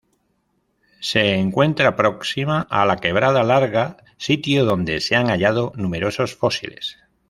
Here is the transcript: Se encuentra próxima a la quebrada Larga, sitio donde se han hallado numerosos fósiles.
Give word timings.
Se 0.99 1.35
encuentra 1.35 1.95
próxima 1.95 2.65
a 2.71 2.87
la 2.87 2.97
quebrada 2.97 3.43
Larga, 3.43 3.97
sitio 4.17 4.65
donde 4.65 4.99
se 4.99 5.15
han 5.15 5.27
hallado 5.27 5.73
numerosos 5.75 6.33
fósiles. 6.33 6.97